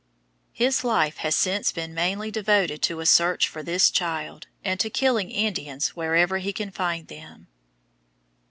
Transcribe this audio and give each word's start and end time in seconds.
His 0.51 0.83
life 0.83 1.17
has 1.17 1.35
since 1.35 1.71
been 1.71 1.93
mainly 1.93 2.31
devoted 2.31 2.81
to 2.81 3.01
a 3.01 3.05
search 3.05 3.47
for 3.47 3.61
this 3.61 3.91
child, 3.91 4.47
and 4.63 4.79
to 4.79 4.89
killing 4.89 5.29
Indians 5.29 5.89
wherever 5.89 6.39
he 6.39 6.51
can 6.53 6.71
find 6.71 7.07
them. 7.07 7.45